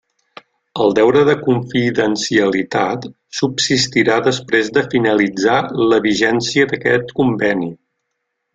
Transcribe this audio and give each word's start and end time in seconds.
El 0.85 0.93
deure 0.99 1.19
de 1.27 1.35
confidencialitat 1.41 3.05
subsistirà 3.41 4.17
després 4.29 4.73
de 4.79 4.85
finalitzar 4.95 5.59
la 5.93 6.01
vigència 6.09 6.67
d'aquest 6.73 7.15
conveni. 7.21 7.71